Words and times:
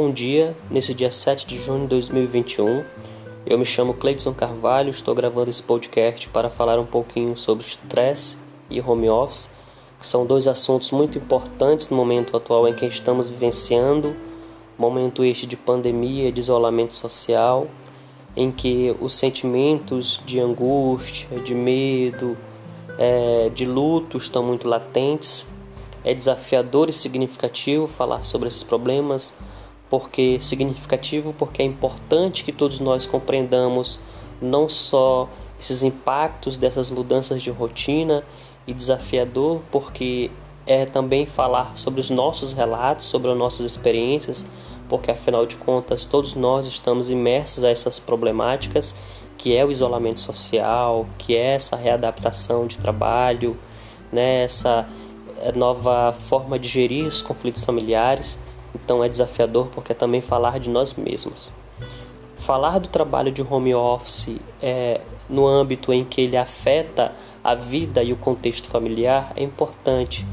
Bom 0.00 0.12
dia, 0.12 0.56
nesse 0.70 0.94
dia 0.94 1.10
7 1.10 1.44
de 1.44 1.58
junho 1.58 1.80
de 1.80 1.88
2021. 1.88 2.84
Eu 3.44 3.58
me 3.58 3.64
chamo 3.64 3.92
Cleidson 3.92 4.32
Carvalho, 4.32 4.90
estou 4.90 5.12
gravando 5.12 5.50
esse 5.50 5.60
podcast 5.60 6.28
para 6.28 6.48
falar 6.48 6.78
um 6.78 6.86
pouquinho 6.86 7.36
sobre 7.36 7.66
estresse 7.66 8.38
e 8.70 8.80
home 8.80 9.10
office, 9.10 9.50
que 9.98 10.06
são 10.06 10.24
dois 10.24 10.46
assuntos 10.46 10.92
muito 10.92 11.18
importantes 11.18 11.90
no 11.90 11.96
momento 11.96 12.36
atual 12.36 12.68
em 12.68 12.74
que 12.74 12.86
estamos 12.86 13.28
vivenciando, 13.28 14.14
momento 14.78 15.24
este 15.24 15.46
de 15.48 15.56
pandemia, 15.56 16.30
de 16.30 16.38
isolamento 16.38 16.94
social, 16.94 17.66
em 18.36 18.52
que 18.52 18.94
os 19.00 19.16
sentimentos 19.16 20.22
de 20.24 20.38
angústia, 20.38 21.40
de 21.40 21.56
medo, 21.56 22.38
é, 22.96 23.50
de 23.52 23.66
luto 23.66 24.16
estão 24.16 24.44
muito 24.44 24.68
latentes. 24.68 25.44
É 26.04 26.14
desafiador 26.14 26.88
e 26.88 26.92
significativo 26.92 27.88
falar 27.88 28.22
sobre 28.22 28.46
esses 28.46 28.62
problemas 28.62 29.34
porque 29.90 30.38
significativo, 30.40 31.34
porque 31.36 31.62
é 31.62 31.64
importante 31.64 32.44
que 32.44 32.52
todos 32.52 32.80
nós 32.80 33.06
compreendamos 33.06 33.98
não 34.40 34.68
só 34.68 35.28
esses 35.60 35.82
impactos 35.82 36.56
dessas 36.56 36.90
mudanças 36.90 37.42
de 37.42 37.50
rotina 37.50 38.22
e 38.66 38.72
desafiador, 38.72 39.60
porque 39.70 40.30
é 40.66 40.84
também 40.84 41.24
falar 41.24 41.72
sobre 41.76 42.00
os 42.00 42.10
nossos 42.10 42.52
relatos, 42.52 43.06
sobre 43.06 43.30
as 43.30 43.36
nossas 43.36 43.64
experiências, 43.64 44.46
porque 44.88 45.10
afinal 45.10 45.46
de 45.46 45.56
contas 45.56 46.04
todos 46.04 46.34
nós 46.34 46.66
estamos 46.66 47.10
imersos 47.10 47.64
a 47.64 47.70
essas 47.70 47.98
problemáticas, 47.98 48.94
que 49.38 49.56
é 49.56 49.64
o 49.64 49.70
isolamento 49.70 50.20
social, 50.20 51.06
que 51.16 51.34
é 51.34 51.54
essa 51.54 51.76
readaptação 51.76 52.66
de 52.66 52.76
trabalho, 52.76 53.56
né, 54.12 54.42
essa 54.42 54.86
nova 55.54 56.12
forma 56.12 56.58
de 56.58 56.68
gerir 56.68 57.06
os 57.06 57.22
conflitos 57.22 57.64
familiares. 57.64 58.38
Então 58.74 59.02
é 59.02 59.08
desafiador 59.08 59.68
porque 59.68 59.92
é 59.92 59.94
também 59.94 60.20
falar 60.20 60.58
de 60.58 60.68
nós 60.68 60.94
mesmos. 60.94 61.50
Falar 62.36 62.78
do 62.78 62.88
trabalho 62.88 63.32
de 63.32 63.42
home 63.42 63.74
office 63.74 64.36
é, 64.62 65.00
no 65.28 65.46
âmbito 65.46 65.92
em 65.92 66.04
que 66.04 66.20
ele 66.20 66.36
afeta 66.36 67.12
a 67.42 67.54
vida 67.54 68.02
e 68.02 68.12
o 68.12 68.16
contexto 68.16 68.68
familiar 68.68 69.32
é 69.36 69.42
importante 69.42 70.26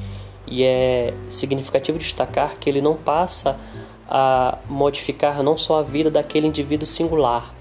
e 0.47 0.63
é 0.63 1.13
significativo 1.29 1.97
destacar 1.97 2.57
que 2.59 2.69
ele 2.69 2.81
não 2.81 2.95
passa 2.95 3.59
a 4.07 4.59
modificar 4.69 5.41
não 5.41 5.57
só 5.57 5.79
a 5.79 5.81
vida 5.81 6.11
daquele 6.11 6.47
indivíduo 6.47 6.85
singular, 6.85 7.53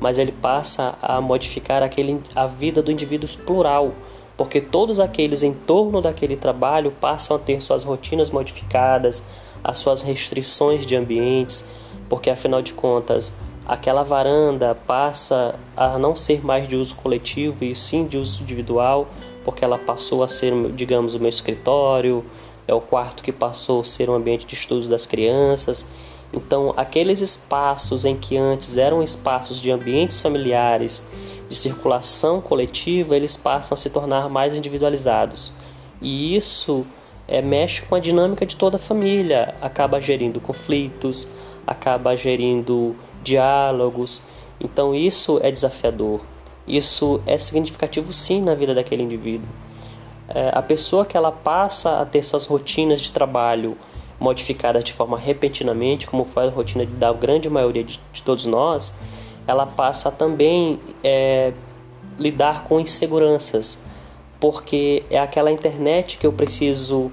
mas 0.00 0.18
ele 0.18 0.32
passa 0.32 0.96
a 1.00 1.20
modificar 1.20 1.82
aquele, 1.82 2.20
a 2.34 2.46
vida 2.46 2.82
do 2.82 2.90
indivíduo 2.90 3.28
plural, 3.46 3.92
porque 4.36 4.60
todos 4.60 4.98
aqueles 4.98 5.42
em 5.42 5.52
torno 5.52 6.02
daquele 6.02 6.36
trabalho 6.36 6.90
passam 7.00 7.36
a 7.36 7.40
ter 7.40 7.62
suas 7.62 7.84
rotinas 7.84 8.30
modificadas, 8.30 9.22
as 9.62 9.78
suas 9.78 10.02
restrições 10.02 10.86
de 10.86 10.96
ambientes, 10.96 11.64
porque 12.08 12.30
afinal 12.30 12.62
de 12.62 12.72
contas 12.72 13.34
aquela 13.66 14.02
varanda 14.02 14.74
passa 14.74 15.54
a 15.76 15.98
não 15.98 16.16
ser 16.16 16.44
mais 16.44 16.66
de 16.66 16.76
uso 16.76 16.94
coletivo 16.96 17.64
e 17.64 17.74
sim 17.74 18.06
de 18.06 18.18
uso 18.18 18.42
individual, 18.42 19.08
porque 19.44 19.64
ela 19.64 19.78
passou 19.78 20.22
a 20.22 20.28
ser, 20.28 20.52
digamos, 20.72 21.14
o 21.14 21.20
meu 21.20 21.28
escritório, 21.28 22.24
é 22.66 22.74
o 22.74 22.80
quarto 22.80 23.22
que 23.22 23.32
passou 23.32 23.80
a 23.80 23.84
ser 23.84 24.08
um 24.08 24.14
ambiente 24.14 24.46
de 24.46 24.54
estudos 24.54 24.88
das 24.88 25.06
crianças. 25.06 25.86
Então, 26.32 26.72
aqueles 26.76 27.20
espaços 27.20 28.04
em 28.04 28.16
que 28.16 28.36
antes 28.36 28.78
eram 28.78 29.02
espaços 29.02 29.60
de 29.60 29.70
ambientes 29.70 30.20
familiares, 30.20 31.06
de 31.48 31.54
circulação 31.54 32.40
coletiva, 32.40 33.16
eles 33.16 33.36
passam 33.36 33.74
a 33.74 33.76
se 33.76 33.90
tornar 33.90 34.28
mais 34.28 34.56
individualizados. 34.56 35.52
E 36.00 36.34
isso 36.36 36.86
é, 37.26 37.40
mexe 37.40 37.82
com 37.82 37.94
a 37.94 38.00
dinâmica 38.00 38.44
de 38.44 38.56
toda 38.56 38.76
a 38.76 38.80
família, 38.80 39.54
acaba 39.60 40.00
gerindo 40.00 40.40
conflitos, 40.40 41.28
acaba 41.66 42.16
gerindo 42.16 42.96
diálogos. 43.22 44.22
Então 44.60 44.94
isso 44.94 45.40
é 45.42 45.50
desafiador. 45.50 46.20
Isso 46.66 47.20
é 47.26 47.38
significativo 47.38 48.12
sim 48.12 48.40
na 48.40 48.54
vida 48.54 48.74
daquele 48.74 49.02
indivíduo. 49.02 49.48
É, 50.28 50.50
a 50.54 50.62
pessoa 50.62 51.04
que 51.04 51.16
ela 51.16 51.32
passa 51.32 52.00
a 52.00 52.06
ter 52.06 52.22
suas 52.22 52.46
rotinas 52.46 53.00
de 53.00 53.10
trabalho 53.10 53.76
modificadas 54.18 54.84
de 54.84 54.92
forma 54.92 55.18
repentinamente, 55.18 56.06
como 56.06 56.24
faz 56.24 56.48
a 56.48 56.52
rotina 56.52 56.86
da 56.86 57.12
grande 57.12 57.50
maioria 57.50 57.82
de, 57.82 58.00
de 58.12 58.22
todos 58.22 58.46
nós, 58.46 58.94
ela 59.46 59.66
passa 59.66 60.08
a 60.08 60.12
também 60.12 60.78
é, 61.02 61.52
lidar 62.18 62.64
com 62.64 62.78
inseguranças 62.78 63.78
porque 64.42 65.04
é 65.08 65.20
aquela 65.20 65.52
internet 65.52 66.18
que 66.18 66.26
eu 66.26 66.32
preciso 66.32 67.12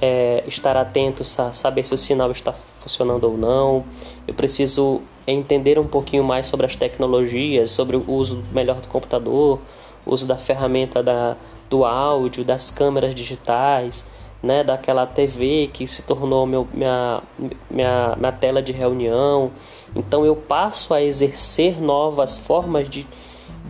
é, 0.00 0.42
estar 0.46 0.78
atento, 0.78 1.22
saber 1.24 1.84
se 1.84 1.92
o 1.92 1.98
sinal 1.98 2.30
está 2.30 2.54
funcionando 2.54 3.24
ou 3.24 3.36
não. 3.36 3.84
Eu 4.26 4.32
preciso 4.32 5.02
entender 5.26 5.78
um 5.78 5.86
pouquinho 5.86 6.24
mais 6.24 6.46
sobre 6.46 6.64
as 6.64 6.74
tecnologias, 6.74 7.70
sobre 7.70 7.98
o 7.98 8.10
uso 8.10 8.42
melhor 8.50 8.80
do 8.80 8.88
computador, 8.88 9.60
uso 10.06 10.26
da 10.26 10.38
ferramenta 10.38 11.02
da, 11.02 11.36
do 11.68 11.84
áudio, 11.84 12.46
das 12.46 12.70
câmeras 12.70 13.14
digitais, 13.14 14.06
né, 14.42 14.64
daquela 14.64 15.04
TV 15.04 15.68
que 15.70 15.86
se 15.86 16.00
tornou 16.00 16.46
meu, 16.46 16.66
minha, 16.72 17.22
minha, 17.70 18.16
minha 18.16 18.32
tela 18.32 18.62
de 18.62 18.72
reunião. 18.72 19.50
Então 19.94 20.24
eu 20.24 20.34
passo 20.34 20.94
a 20.94 21.02
exercer 21.02 21.78
novas 21.78 22.38
formas 22.38 22.88
de 22.88 23.06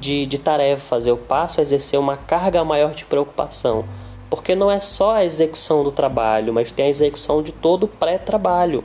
de, 0.01 0.25
de 0.27 0.39
tarefas, 0.39 1.07
eu 1.07 1.17
passo 1.17 1.61
a 1.61 1.63
exercer 1.63 2.01
uma 2.01 2.17
carga 2.17 2.65
maior 2.65 2.95
de 2.95 3.05
preocupação. 3.05 3.85
Porque 4.31 4.55
não 4.55 4.71
é 4.71 4.81
só 4.81 5.15
a 5.17 5.25
execução 5.25 5.85
do 5.85 5.93
trabalho, 5.93 6.53
mas 6.53 6.73
tem 6.73 6.87
a 6.87 6.89
execução 6.89 7.43
de 7.43 7.53
todo 7.53 7.85
o 7.85 7.89
pré-trabalho. 7.89 8.83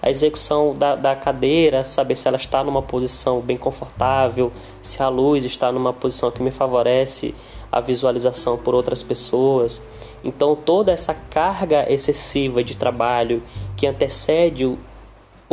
A 0.00 0.10
execução 0.10 0.74
da, 0.74 0.94
da 0.94 1.16
cadeira, 1.16 1.84
saber 1.84 2.16
se 2.16 2.28
ela 2.28 2.36
está 2.36 2.62
numa 2.62 2.82
posição 2.82 3.40
bem 3.40 3.56
confortável, 3.56 4.52
se 4.82 5.02
a 5.02 5.08
luz 5.08 5.44
está 5.44 5.70
numa 5.72 5.92
posição 5.92 6.30
que 6.30 6.42
me 6.42 6.50
favorece 6.50 7.34
a 7.70 7.80
visualização 7.80 8.56
por 8.56 8.74
outras 8.74 9.02
pessoas. 9.02 9.84
Então, 10.22 10.54
toda 10.54 10.92
essa 10.92 11.12
carga 11.12 11.90
excessiva 11.92 12.62
de 12.62 12.76
trabalho 12.76 13.42
que 13.76 13.86
antecede 13.86 14.78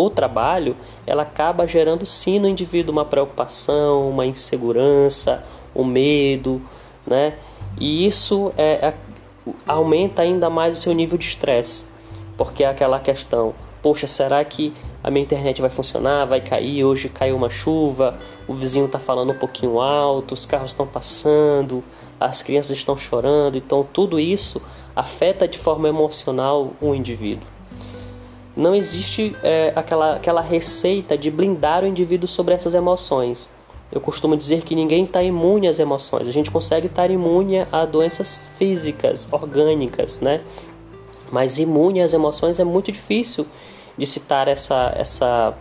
o, 0.02 0.06
o 0.06 0.10
trabalho, 0.10 0.76
ela 1.06 1.24
acaba 1.24 1.68
gerando 1.68 2.06
sim 2.06 2.40
no 2.40 2.48
indivíduo 2.48 2.92
uma 2.92 3.06
preocupação, 3.06 4.10
uma 4.10 4.26
insegurança, 4.26 5.44
um 5.76 5.84
medo, 5.84 6.62
né? 7.06 7.36
E 7.80 8.06
isso 8.06 8.52
é, 8.58 8.88
é, 8.88 8.94
aumenta 9.66 10.22
ainda 10.22 10.50
mais 10.50 10.78
o 10.78 10.82
seu 10.82 10.94
nível 10.94 11.18
de 11.18 11.26
estresse, 11.26 11.90
porque 12.38 12.64
é 12.64 12.68
aquela 12.68 13.00
questão: 13.00 13.54
poxa, 13.82 14.08
será 14.08 14.44
que 14.44 14.74
a 15.04 15.10
minha 15.10 15.24
internet 15.24 15.62
vai 15.62 15.70
funcionar? 15.70 16.26
Vai 16.26 16.42
cair? 16.42 16.84
Hoje 16.84 17.10
caiu 17.10 17.36
uma 17.36 17.50
chuva, 17.50 18.20
o 18.48 18.54
vizinho 18.54 18.86
está 18.86 19.00
falando 19.00 19.32
um 19.32 19.38
pouquinho 19.38 19.80
alto, 19.80 20.34
os 20.34 20.46
carros 20.46 20.72
estão 20.72 20.86
passando, 20.86 21.84
as 22.20 22.42
crianças 22.42 22.78
estão 22.78 22.98
chorando, 22.98 23.58
então 23.58 23.88
tudo 23.92 24.20
isso 24.20 24.62
afeta 24.96 25.48
de 25.48 25.58
forma 25.58 25.88
emocional 25.88 26.74
o 26.82 26.94
indivíduo 26.94 27.48
não 28.56 28.76
existe 28.76 29.36
é, 29.44 29.72
aquela, 29.76 30.16
aquela 30.16 30.42
receita 30.42 31.18
de 31.18 31.32
blindar 31.32 31.84
o 31.84 31.88
indivíduo 31.88 32.28
sobre 32.28 32.54
essas 32.54 32.74
emoções. 32.74 33.50
Eu 33.92 34.00
costumo 34.00 34.38
dizer 34.38 34.64
que 34.64 34.74
ninguém 34.74 35.04
está 35.04 35.22
imune 35.22 35.68
às 35.68 35.80
emoções. 35.80 36.28
A 36.28 36.32
gente 36.32 36.50
consegue 36.50 36.88
estar 36.88 37.12
imune 37.12 37.68
a 37.72 37.86
doenças 37.86 38.50
físicas, 38.58 39.28
orgânicas, 39.32 40.22
né? 40.22 40.42
Mas 41.30 41.60
imune 41.60 42.02
às 42.02 42.14
emoções 42.14 42.60
é 42.60 42.64
muito 42.64 42.92
difícil 42.92 43.46
de 43.98 44.06
citar 44.06 44.48
essa, 44.48 44.94
essa, 44.96 45.54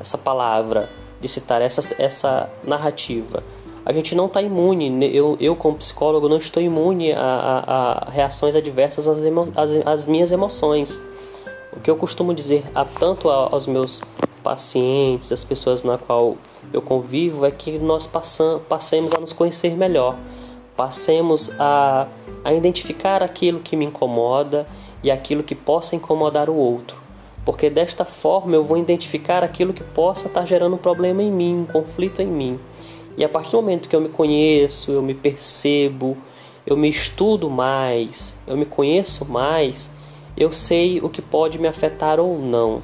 essa 0.00 0.18
palavra, 0.18 0.88
de 1.20 1.28
citar 1.28 1.60
essa, 1.60 1.94
essa 2.02 2.50
narrativa. 2.64 3.42
A 3.84 3.92
gente 3.92 4.14
não 4.14 4.26
está 4.26 4.42
imune, 4.42 5.14
eu, 5.14 5.36
eu 5.40 5.56
como 5.56 5.76
psicólogo 5.76 6.28
não 6.28 6.36
estou 6.36 6.62
imune 6.62 7.12
a, 7.12 7.20
a, 7.20 8.08
a 8.08 8.10
reações 8.10 8.54
adversas 8.54 9.08
às, 9.08 9.18
emo, 9.24 9.50
às, 9.56 9.70
às 9.86 10.06
minhas 10.06 10.30
emoções. 10.30 11.00
O 11.78 11.80
que 11.80 11.88
eu 11.88 11.94
costumo 11.94 12.34
dizer 12.34 12.64
a, 12.74 12.84
tanto 12.84 13.30
aos 13.30 13.68
meus 13.68 14.02
pacientes, 14.42 15.30
as 15.30 15.44
pessoas 15.44 15.84
na 15.84 15.96
qual 15.96 16.36
eu 16.72 16.82
convivo, 16.82 17.46
é 17.46 17.52
que 17.52 17.78
nós 17.78 18.04
passam, 18.04 18.60
passemos 18.68 19.12
a 19.12 19.20
nos 19.20 19.32
conhecer 19.32 19.76
melhor, 19.76 20.16
passemos 20.76 21.52
a, 21.56 22.08
a 22.44 22.52
identificar 22.52 23.22
aquilo 23.22 23.60
que 23.60 23.76
me 23.76 23.84
incomoda 23.84 24.66
e 25.04 25.10
aquilo 25.10 25.44
que 25.44 25.54
possa 25.54 25.94
incomodar 25.94 26.50
o 26.50 26.56
outro. 26.56 27.00
Porque 27.44 27.70
desta 27.70 28.04
forma 28.04 28.56
eu 28.56 28.64
vou 28.64 28.76
identificar 28.76 29.44
aquilo 29.44 29.72
que 29.72 29.84
possa 29.84 30.26
estar 30.26 30.44
gerando 30.44 30.74
um 30.74 30.78
problema 30.78 31.22
em 31.22 31.30
mim, 31.30 31.60
um 31.60 31.64
conflito 31.64 32.20
em 32.20 32.26
mim. 32.26 32.58
E 33.16 33.24
a 33.24 33.28
partir 33.28 33.52
do 33.52 33.58
momento 33.58 33.88
que 33.88 33.94
eu 33.94 34.00
me 34.00 34.08
conheço, 34.08 34.90
eu 34.90 35.00
me 35.00 35.14
percebo, 35.14 36.16
eu 36.66 36.76
me 36.76 36.88
estudo 36.88 37.48
mais, 37.48 38.36
eu 38.48 38.56
me 38.56 38.64
conheço 38.64 39.30
mais, 39.30 39.96
eu 40.38 40.52
sei 40.52 41.00
o 41.00 41.08
que 41.08 41.20
pode 41.20 41.58
me 41.58 41.66
afetar 41.66 42.20
ou 42.20 42.38
não. 42.38 42.80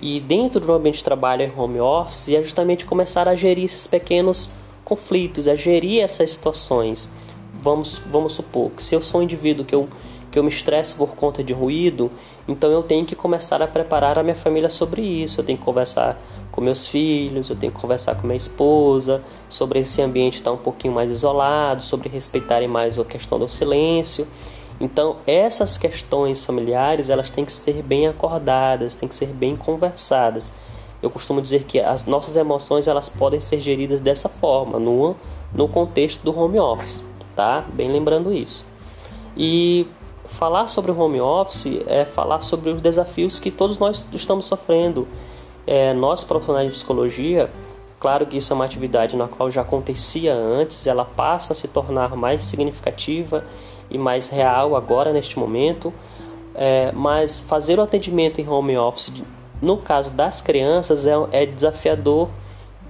E 0.00 0.20
dentro 0.20 0.60
do 0.60 0.72
ambiente 0.72 0.98
de 0.98 1.04
trabalho 1.04 1.42
em 1.42 1.52
home 1.56 1.80
office 1.80 2.28
é 2.28 2.42
justamente 2.42 2.84
começar 2.84 3.28
a 3.28 3.34
gerir 3.34 3.64
esses 3.64 3.86
pequenos 3.86 4.50
conflitos, 4.84 5.48
a 5.48 5.54
gerir 5.54 6.02
essas 6.02 6.32
situações. 6.32 7.08
Vamos, 7.54 7.98
vamos 7.98 8.34
supor 8.34 8.70
que 8.72 8.84
se 8.84 8.94
eu 8.94 9.00
sou 9.00 9.20
um 9.20 9.24
indivíduo 9.24 9.64
que 9.64 9.74
eu, 9.74 9.88
que 10.30 10.38
eu 10.38 10.42
me 10.42 10.50
estresso 10.50 10.96
por 10.96 11.14
conta 11.14 11.42
de 11.42 11.52
ruído, 11.52 12.10
então 12.46 12.70
eu 12.70 12.82
tenho 12.82 13.06
que 13.06 13.14
começar 13.14 13.62
a 13.62 13.66
preparar 13.66 14.18
a 14.18 14.22
minha 14.22 14.34
família 14.34 14.68
sobre 14.68 15.00
isso. 15.00 15.40
Eu 15.40 15.44
tenho 15.44 15.58
que 15.58 15.64
conversar 15.64 16.20
com 16.50 16.60
meus 16.60 16.86
filhos, 16.86 17.48
eu 17.48 17.56
tenho 17.56 17.72
que 17.72 17.80
conversar 17.80 18.16
com 18.16 18.26
minha 18.26 18.36
esposa 18.36 19.22
sobre 19.48 19.78
esse 19.78 20.02
ambiente 20.02 20.38
estar 20.38 20.52
um 20.52 20.58
pouquinho 20.58 20.92
mais 20.92 21.10
isolado, 21.10 21.82
sobre 21.82 22.08
respeitarem 22.08 22.68
mais 22.68 22.98
a 22.98 23.04
questão 23.04 23.38
do 23.38 23.48
silêncio. 23.48 24.26
Então, 24.82 25.18
essas 25.28 25.78
questões 25.78 26.44
familiares, 26.44 27.08
elas 27.08 27.30
têm 27.30 27.44
que 27.44 27.52
ser 27.52 27.84
bem 27.84 28.08
acordadas, 28.08 28.96
têm 28.96 29.08
que 29.08 29.14
ser 29.14 29.28
bem 29.28 29.54
conversadas. 29.54 30.52
Eu 31.00 31.08
costumo 31.08 31.40
dizer 31.40 31.62
que 31.62 31.78
as 31.78 32.04
nossas 32.04 32.34
emoções, 32.34 32.88
elas 32.88 33.08
podem 33.08 33.40
ser 33.40 33.60
geridas 33.60 34.00
dessa 34.00 34.28
forma, 34.28 34.80
no, 34.80 35.14
no 35.54 35.68
contexto 35.68 36.24
do 36.24 36.36
home 36.36 36.58
office, 36.58 37.04
tá? 37.36 37.64
Bem 37.72 37.92
lembrando 37.92 38.32
isso. 38.32 38.66
E 39.36 39.86
falar 40.24 40.66
sobre 40.66 40.90
o 40.90 40.98
home 40.98 41.20
office 41.20 41.80
é 41.86 42.04
falar 42.04 42.40
sobre 42.40 42.70
os 42.70 42.80
desafios 42.80 43.38
que 43.38 43.52
todos 43.52 43.78
nós 43.78 44.04
estamos 44.12 44.46
sofrendo. 44.46 45.06
É, 45.64 45.94
nós, 45.94 46.24
profissionais 46.24 46.66
de 46.66 46.72
psicologia, 46.72 47.48
claro 48.00 48.26
que 48.26 48.36
isso 48.36 48.52
é 48.52 48.56
uma 48.56 48.64
atividade 48.64 49.14
na 49.14 49.28
qual 49.28 49.48
já 49.48 49.60
acontecia 49.60 50.34
antes, 50.34 50.88
ela 50.88 51.04
passa 51.04 51.52
a 51.52 51.56
se 51.56 51.68
tornar 51.68 52.16
mais 52.16 52.42
significativa 52.42 53.44
e 53.92 53.98
mais 53.98 54.28
real 54.28 54.74
agora 54.74 55.12
neste 55.12 55.38
momento. 55.38 55.92
É, 56.54 56.92
mas 56.92 57.40
fazer 57.40 57.78
o 57.78 57.82
atendimento 57.82 58.40
em 58.40 58.48
home 58.48 58.76
office, 58.76 59.22
no 59.60 59.78
caso 59.78 60.10
das 60.10 60.40
crianças, 60.40 61.06
é, 61.06 61.12
é 61.32 61.46
desafiador 61.46 62.28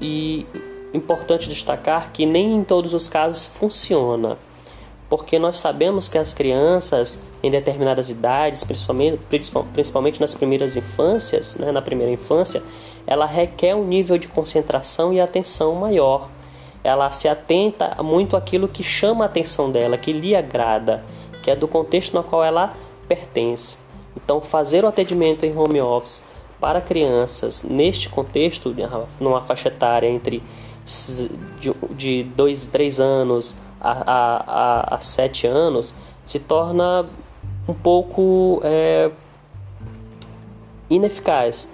e 0.00 0.46
importante 0.92 1.48
destacar 1.48 2.10
que 2.12 2.26
nem 2.26 2.54
em 2.54 2.64
todos 2.64 2.92
os 2.92 3.08
casos 3.08 3.46
funciona 3.46 4.36
porque 5.12 5.38
nós 5.38 5.58
sabemos 5.58 6.08
que 6.08 6.16
as 6.16 6.32
crianças 6.32 7.22
em 7.42 7.50
determinadas 7.50 8.08
idades, 8.08 8.64
principalmente, 8.64 9.20
principalmente 9.74 10.18
nas 10.18 10.34
primeiras 10.34 10.74
infâncias, 10.74 11.54
né, 11.56 11.70
na 11.70 11.82
primeira 11.82 12.10
infância, 12.10 12.62
ela 13.06 13.26
requer 13.26 13.74
um 13.74 13.84
nível 13.84 14.16
de 14.16 14.26
concentração 14.26 15.12
e 15.12 15.20
atenção 15.20 15.74
maior. 15.74 16.30
Ela 16.84 17.10
se 17.10 17.28
atenta 17.28 18.02
muito 18.02 18.36
àquilo 18.36 18.68
que 18.68 18.82
chama 18.82 19.24
a 19.24 19.26
atenção 19.26 19.70
dela, 19.70 19.96
que 19.96 20.12
lhe 20.12 20.34
agrada, 20.34 21.04
que 21.42 21.50
é 21.50 21.56
do 21.56 21.68
contexto 21.68 22.14
no 22.14 22.22
qual 22.22 22.42
ela 22.42 22.74
pertence. 23.06 23.76
Então, 24.16 24.40
fazer 24.40 24.84
o 24.84 24.88
atendimento 24.88 25.44
em 25.44 25.56
home 25.56 25.80
office 25.80 26.22
para 26.60 26.80
crianças 26.80 27.62
neste 27.62 28.08
contexto, 28.08 28.74
numa 29.20 29.40
faixa 29.40 29.68
etária 29.68 30.08
entre 30.08 30.42
de 31.96 32.24
2 32.24 32.66
e 32.66 32.70
3 32.70 33.00
anos 33.00 33.54
a, 33.82 34.92
a, 34.92 34.94
a 34.96 35.00
sete 35.00 35.46
anos 35.46 35.92
se 36.24 36.38
torna 36.38 37.06
um 37.68 37.74
pouco 37.74 38.60
é, 38.62 39.10
ineficaz, 40.88 41.68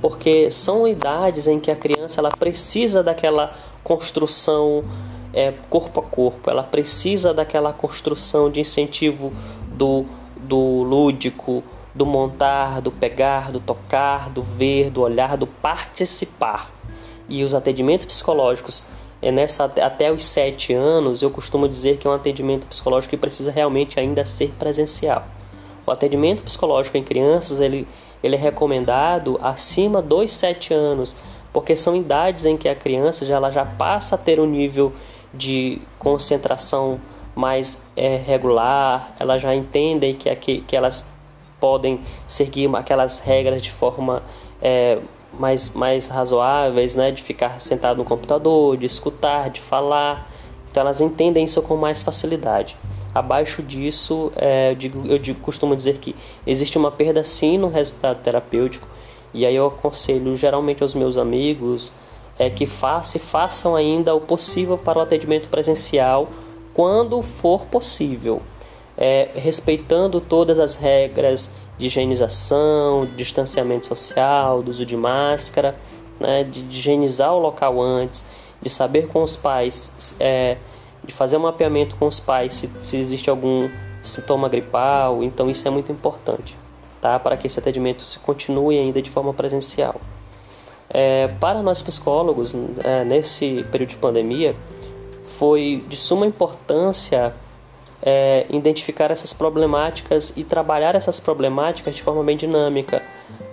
porque 0.00 0.50
são 0.50 0.88
idades 0.88 1.46
em 1.46 1.60
que 1.60 1.70
a 1.70 1.76
criança 1.76 2.20
ela 2.20 2.30
precisa 2.30 3.02
daquela 3.02 3.54
construção 3.82 4.84
é, 5.32 5.52
corpo 5.70 6.00
a 6.00 6.02
corpo, 6.02 6.50
ela 6.50 6.62
precisa 6.62 7.32
daquela 7.32 7.72
construção 7.72 8.50
de 8.50 8.60
incentivo 8.60 9.32
do, 9.68 10.04
do 10.36 10.82
lúdico, 10.82 11.62
do 11.94 12.06
montar, 12.06 12.80
do 12.80 12.90
pegar, 12.90 13.50
do 13.50 13.60
tocar, 13.60 14.30
do 14.30 14.42
ver, 14.42 14.90
do 14.90 15.02
olhar, 15.02 15.36
do 15.36 15.46
participar. 15.46 16.70
E 17.28 17.44
os 17.44 17.54
atendimentos 17.54 18.06
psicológicos 18.06 18.84
é 19.20 19.30
nessa 19.30 19.64
até 19.64 20.10
os 20.10 20.24
sete 20.24 20.72
anos, 20.72 21.22
eu 21.22 21.30
costumo 21.30 21.68
dizer 21.68 21.96
que 21.96 22.06
é 22.06 22.10
um 22.10 22.14
atendimento 22.14 22.66
psicológico 22.66 23.10
que 23.10 23.16
precisa 23.16 23.52
realmente 23.52 24.00
ainda 24.00 24.24
ser 24.24 24.52
presencial. 24.58 25.24
O 25.86 25.90
atendimento 25.90 26.42
psicológico 26.42 26.96
em 26.96 27.04
crianças 27.04 27.60
ele, 27.60 27.86
ele 28.22 28.34
é 28.34 28.38
recomendado 28.38 29.38
acima 29.40 30.02
dos 30.02 30.32
sete 30.32 30.74
anos, 30.74 31.14
porque 31.52 31.76
são 31.76 31.94
idades 31.94 32.44
em 32.44 32.56
que 32.56 32.68
a 32.68 32.74
criança 32.74 33.26
já, 33.26 33.36
ela 33.36 33.50
já 33.50 33.64
passa 33.64 34.14
a 34.14 34.18
ter 34.18 34.40
um 34.40 34.46
nível 34.46 34.92
de 35.32 35.80
concentração 35.98 37.00
mais 37.34 37.82
é, 37.96 38.16
regular, 38.16 39.14
elas 39.18 39.40
já 39.40 39.54
entendem 39.54 40.14
que, 40.14 40.34
que, 40.36 40.60
que 40.62 40.76
elas 40.76 41.08
podem 41.58 42.00
seguir 42.26 42.68
aquelas 42.74 43.20
regras 43.20 43.62
de 43.62 43.70
forma 43.70 44.22
é, 44.60 44.98
mais, 45.32 45.72
mais 45.74 46.08
razoáveis, 46.08 46.94
né, 46.94 47.10
de 47.10 47.22
ficar 47.22 47.60
sentado 47.60 47.98
no 47.98 48.04
computador, 48.04 48.76
de 48.76 48.86
escutar, 48.86 49.48
de 49.48 49.60
falar. 49.60 50.28
Então 50.70 50.82
elas 50.82 51.00
entendem 51.00 51.44
isso 51.44 51.62
com 51.62 51.76
mais 51.76 52.02
facilidade. 52.02 52.76
Abaixo 53.14 53.62
disso, 53.62 54.32
é, 54.36 54.70
eu, 54.70 54.74
digo, 54.74 55.06
eu 55.06 55.18
digo, 55.18 55.40
costumo 55.40 55.76
dizer 55.76 55.98
que 55.98 56.16
existe 56.46 56.78
uma 56.78 56.90
perda 56.90 57.22
sim 57.22 57.58
no 57.58 57.68
resultado 57.68 58.22
terapêutico, 58.22 58.88
e 59.34 59.46
aí 59.46 59.54
eu 59.54 59.66
aconselho 59.66 60.36
geralmente 60.36 60.82
aos 60.82 60.94
meus 60.94 61.16
amigos 61.16 61.92
é, 62.38 62.50
que 62.50 62.66
façam, 62.66 63.76
ainda 63.76 64.14
o 64.14 64.20
possível 64.20 64.76
para 64.76 64.98
o 64.98 65.02
atendimento 65.02 65.48
presencial 65.48 66.28
quando 66.74 67.22
for 67.22 67.66
possível, 67.66 68.42
é, 68.96 69.28
respeitando 69.34 70.20
todas 70.20 70.58
as 70.58 70.76
regras 70.76 71.52
de 71.78 71.86
higienização, 71.86 73.06
distanciamento 73.16 73.86
social, 73.86 74.62
do 74.62 74.70
uso 74.70 74.86
de 74.86 74.96
máscara, 74.96 75.76
né, 76.18 76.44
de, 76.44 76.62
de 76.62 76.78
higienizar 76.78 77.34
o 77.34 77.38
local 77.38 77.80
antes, 77.80 78.24
de 78.60 78.70
saber 78.70 79.08
com 79.08 79.22
os 79.22 79.36
pais, 79.36 80.16
é, 80.20 80.56
de 81.04 81.12
fazer 81.12 81.36
um 81.36 81.40
mapeamento 81.40 81.96
com 81.96 82.06
os 82.06 82.20
pais 82.20 82.54
se, 82.54 82.70
se 82.80 82.96
existe 82.96 83.28
algum 83.28 83.68
sintoma 84.02 84.48
gripal, 84.48 85.22
então 85.22 85.50
isso 85.50 85.66
é 85.66 85.70
muito 85.70 85.92
importante, 85.92 86.56
tá? 87.02 87.18
Para 87.18 87.36
que 87.36 87.48
esse 87.48 87.58
atendimento 87.58 88.02
se 88.02 88.18
continue 88.20 88.78
ainda 88.78 89.02
de 89.02 89.10
forma 89.10 89.34
presencial. 89.34 90.00
É, 90.88 91.28
para 91.40 91.62
nós 91.62 91.82
psicólogos, 91.82 92.54
é, 92.84 93.04
nesse 93.04 93.66
período 93.72 93.90
de 93.90 93.96
pandemia, 93.96 94.54
foi 95.24 95.84
de 95.88 95.96
suma 95.96 96.24
importância 96.24 97.34
é, 98.00 98.46
identificar 98.50 99.10
essas 99.10 99.32
problemáticas 99.32 100.32
e 100.36 100.44
trabalhar 100.44 100.94
essas 100.94 101.18
problemáticas 101.18 101.94
de 101.94 102.02
forma 102.02 102.22
bem 102.22 102.36
dinâmica, 102.36 103.02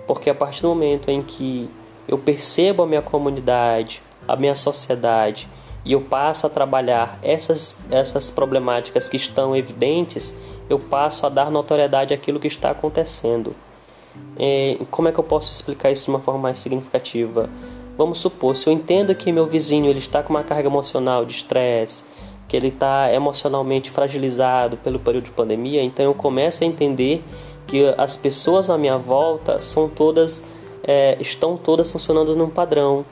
porque 0.06 0.30
a 0.30 0.34
partir 0.34 0.62
do 0.62 0.68
momento 0.68 1.10
em 1.10 1.20
que 1.20 1.68
eu 2.06 2.18
percebo 2.18 2.82
a 2.82 2.86
minha 2.86 3.02
comunidade, 3.02 4.02
a 4.26 4.36
minha 4.36 4.54
sociedade 4.54 5.48
e 5.84 5.92
eu 5.92 6.00
passo 6.00 6.46
a 6.46 6.50
trabalhar 6.50 7.18
essas, 7.22 7.84
essas 7.90 8.30
problemáticas 8.30 9.08
que 9.08 9.16
estão 9.16 9.56
evidentes, 9.56 10.36
eu 10.70 10.78
passo 10.78 11.26
a 11.26 11.28
dar 11.28 11.50
notoriedade 11.50 12.14
àquilo 12.14 12.38
que 12.38 12.46
está 12.46 12.70
acontecendo. 12.70 13.54
É, 14.38 14.78
como 14.90 15.08
é 15.08 15.12
que 15.12 15.18
eu 15.18 15.24
posso 15.24 15.50
explicar 15.50 15.90
isso 15.90 16.04
de 16.04 16.10
uma 16.10 16.20
forma 16.20 16.40
mais 16.40 16.58
significativa? 16.58 17.50
Vamos 17.98 18.18
supor, 18.18 18.56
se 18.56 18.68
eu 18.68 18.72
entendo 18.72 19.14
que 19.14 19.32
meu 19.32 19.46
vizinho 19.46 19.90
ele 19.90 19.98
está 19.98 20.22
com 20.22 20.32
uma 20.32 20.44
carga 20.44 20.68
emocional 20.68 21.26
de 21.26 21.32
estresse, 21.34 22.04
que 22.48 22.56
ele 22.56 22.68
está 22.68 23.12
emocionalmente 23.12 23.90
fragilizado 23.90 24.76
pelo 24.76 24.98
período 24.98 25.24
de 25.24 25.30
pandemia, 25.32 25.82
então 25.82 26.04
eu 26.04 26.14
começo 26.14 26.64
a 26.64 26.66
entender 26.66 27.22
que 27.66 27.94
as 27.98 28.16
pessoas 28.16 28.70
à 28.70 28.78
minha 28.78 28.96
volta 28.96 29.60
são 29.60 29.88
todas 29.88 30.46
é, 30.82 31.16
estão 31.20 31.56
todas 31.56 31.90
funcionando 31.90 32.34
num 32.34 32.48
padrão 32.48 33.04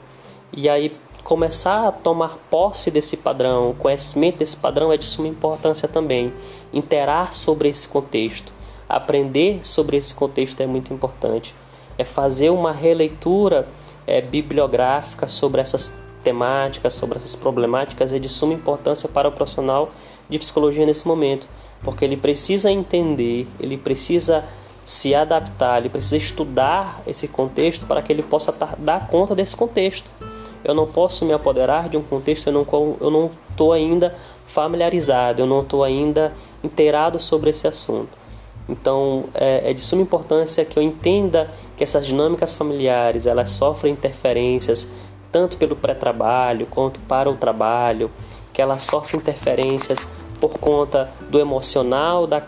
e 0.51 0.67
aí 0.67 0.97
começar 1.29 1.87
a 1.87 1.91
tomar 1.91 2.39
posse 2.49 2.89
desse 2.89 3.15
padrão, 3.15 3.75
conhecimento 3.77 4.39
desse 4.39 4.57
padrão 4.57 4.91
é 4.91 4.97
de 4.97 5.05
suma 5.05 5.27
importância 5.27 5.87
também. 5.87 6.33
Interar 6.73 7.35
sobre 7.35 7.69
esse 7.69 7.87
contexto, 7.87 8.51
aprender 8.89 9.59
sobre 9.61 9.95
esse 9.95 10.11
contexto 10.15 10.59
é 10.59 10.65
muito 10.65 10.91
importante. 10.91 11.53
É 11.99 12.03
fazer 12.03 12.49
uma 12.49 12.71
releitura 12.71 13.67
é, 14.07 14.19
bibliográfica 14.19 15.27
sobre 15.27 15.61
essas 15.61 16.01
temáticas, 16.23 16.95
sobre 16.95 17.17
essas 17.17 17.35
problemáticas 17.35 18.11
é 18.11 18.17
de 18.17 18.27
suma 18.27 18.55
importância 18.55 19.07
para 19.07 19.29
o 19.29 19.31
profissional 19.31 19.91
de 20.27 20.39
psicologia 20.39 20.83
nesse 20.83 21.07
momento, 21.07 21.47
porque 21.83 22.03
ele 22.03 22.17
precisa 22.17 22.71
entender, 22.71 23.47
ele 23.59 23.77
precisa 23.77 24.45
se 24.83 25.13
adaptar, 25.13 25.77
ele 25.77 25.89
precisa 25.89 26.17
estudar 26.17 27.03
esse 27.05 27.27
contexto 27.27 27.85
para 27.85 28.01
que 28.01 28.11
ele 28.11 28.23
possa 28.23 28.51
dar 28.79 29.05
conta 29.05 29.35
desse 29.35 29.55
contexto. 29.55 30.09
Eu 30.63 30.73
não 30.73 30.85
posso 30.85 31.25
me 31.25 31.33
apoderar 31.33 31.89
de 31.89 31.97
um 31.97 32.01
contexto 32.01 32.47
eu 32.47 32.53
não 32.53 32.65
eu 32.99 33.11
não 33.11 33.31
estou 33.49 33.73
ainda 33.73 34.15
familiarizado, 34.45 35.41
eu 35.41 35.47
não 35.47 35.61
estou 35.61 35.83
ainda 35.83 36.33
inteirado 36.63 37.21
sobre 37.21 37.49
esse 37.49 37.67
assunto. 37.67 38.17
Então 38.67 39.25
é, 39.33 39.71
é 39.71 39.73
de 39.73 39.81
suma 39.81 40.01
importância 40.01 40.63
que 40.65 40.77
eu 40.77 40.83
entenda 40.83 41.49
que 41.75 41.83
essas 41.83 42.05
dinâmicas 42.05 42.53
familiares 42.53 43.25
elas 43.25 43.51
sofrem 43.51 43.93
interferências 43.93 44.91
tanto 45.31 45.57
pelo 45.57 45.75
pré-trabalho 45.75 46.65
quanto 46.65 46.99
para 47.01 47.29
o 47.29 47.35
trabalho, 47.35 48.11
que 48.51 48.61
ela 48.61 48.79
sofre 48.79 49.17
interferências 49.17 50.07
por 50.39 50.57
conta 50.57 51.11
do 51.29 51.39
emocional 51.39 52.25
da, 52.25 52.41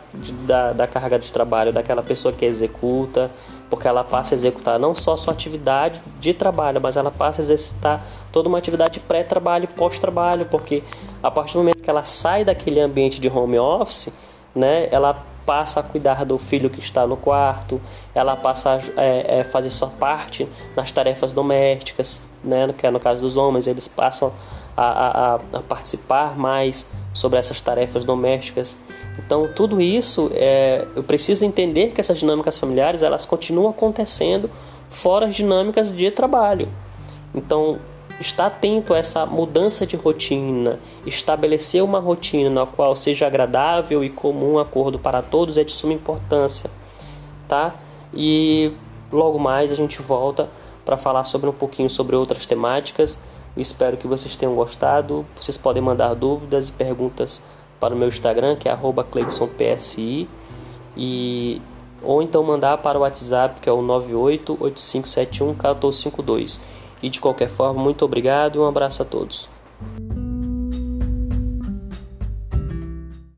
da, 0.45 0.73
da, 0.73 0.87
carga 0.87 1.19
de 1.19 1.31
trabalho 1.31 1.73
daquela 1.73 2.01
pessoa 2.01 2.33
que 2.33 2.45
executa, 2.45 3.29
porque 3.71 3.87
ela 3.87 4.03
passa 4.03 4.35
a 4.35 4.37
executar 4.37 4.77
não 4.77 4.93
só 4.93 5.15
sua 5.15 5.33
atividade 5.33 6.01
de 6.19 6.33
trabalho, 6.33 6.81
mas 6.81 6.97
ela 6.97 7.09
passa 7.09 7.41
a 7.41 7.43
exercitar 7.43 8.05
toda 8.29 8.49
uma 8.49 8.57
atividade 8.57 8.99
pré-trabalho 8.99 9.63
e 9.63 9.67
pós-trabalho, 9.67 10.45
porque 10.45 10.83
a 11.23 11.31
partir 11.31 11.53
do 11.53 11.59
momento 11.59 11.81
que 11.81 11.89
ela 11.89 12.03
sai 12.03 12.43
daquele 12.43 12.81
ambiente 12.81 13.21
de 13.21 13.29
home 13.29 13.57
office, 13.57 14.13
né, 14.53 14.89
ela 14.91 15.23
passa 15.45 15.79
a 15.79 15.83
cuidar 15.83 16.25
do 16.25 16.37
filho 16.37 16.69
que 16.69 16.81
está 16.81 17.07
no 17.07 17.15
quarto, 17.15 17.81
ela 18.13 18.35
passa 18.35 18.73
a 18.73 19.01
é, 19.01 19.39
é, 19.39 19.43
fazer 19.45 19.69
sua 19.69 19.87
parte 19.87 20.47
nas 20.75 20.91
tarefas 20.91 21.31
domésticas, 21.31 22.21
né? 22.43 22.73
que 22.77 22.85
é 22.85 22.91
no 22.91 22.99
caso 22.99 23.21
dos 23.21 23.37
homens, 23.37 23.67
eles 23.67 23.87
passam 23.87 24.33
a, 24.75 25.35
a, 25.35 25.35
a 25.57 25.61
participar 25.61 26.37
mais 26.37 26.89
sobre 27.13 27.39
essas 27.39 27.59
tarefas 27.61 28.05
domésticas. 28.05 28.77
Então, 29.17 29.49
tudo 29.53 29.81
isso, 29.81 30.31
é, 30.33 30.87
eu 30.95 31.03
preciso 31.03 31.45
entender 31.45 31.91
que 31.91 32.01
essas 32.01 32.17
dinâmicas 32.17 32.57
familiares 32.57 33.03
elas 33.03 33.25
continuam 33.25 33.69
acontecendo 33.69 34.49
fora 34.89 35.27
as 35.27 35.35
dinâmicas 35.35 35.95
de 35.95 36.09
trabalho. 36.11 36.69
Então, 37.33 37.79
estar 38.19 38.47
atento 38.47 38.93
a 38.93 38.97
essa 38.97 39.25
mudança 39.25 39.85
de 39.85 39.95
rotina, 39.95 40.79
estabelecer 41.05 41.83
uma 41.83 41.99
rotina 41.99 42.49
na 42.49 42.65
qual 42.65 42.95
seja 42.95 43.25
agradável 43.25 44.03
e 44.03 44.09
comum 44.09 44.59
acordo 44.59 44.99
para 44.99 45.21
todos 45.21 45.57
é 45.57 45.63
de 45.63 45.71
suma 45.71 45.93
importância, 45.93 46.69
tá? 47.47 47.75
E 48.13 48.71
logo 49.11 49.39
mais 49.39 49.71
a 49.71 49.75
gente 49.75 50.01
volta 50.01 50.49
para 50.85 50.97
falar 50.97 51.23
sobre 51.23 51.49
um 51.49 51.53
pouquinho 51.53 51.89
sobre 51.89 52.15
outras 52.15 52.45
temáticas. 52.45 53.19
Espero 53.55 53.97
que 53.97 54.07
vocês 54.07 54.35
tenham 54.35 54.55
gostado. 54.55 55.25
Vocês 55.35 55.57
podem 55.57 55.81
mandar 55.81 56.13
dúvidas 56.13 56.69
e 56.69 56.71
perguntas 56.71 57.43
para 57.79 57.93
o 57.93 57.97
meu 57.97 58.07
Instagram, 58.07 58.55
que 58.55 58.69
é 58.69 58.77
@cleidsonpsi 59.11 60.29
e 60.95 61.61
ou 62.03 62.21
então 62.21 62.43
mandar 62.43 62.77
para 62.79 62.97
o 62.97 63.01
WhatsApp, 63.01 63.59
que 63.59 63.69
é 63.69 63.71
o 63.71 63.81
9885711452. 63.81 66.59
E 67.03 67.09
de 67.09 67.19
qualquer 67.19 67.49
forma, 67.49 67.81
muito 67.81 68.05
obrigado 68.05 68.55
e 68.55 68.59
um 68.59 68.67
abraço 68.67 69.01
a 69.01 69.05
todos. 69.05 69.49